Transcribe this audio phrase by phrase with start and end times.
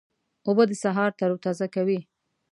[0.47, 1.99] اوبه د سهار تروتازه کوي.